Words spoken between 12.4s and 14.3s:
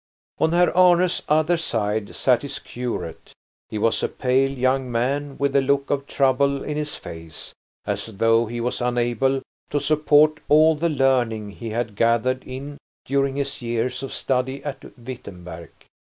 in during his years of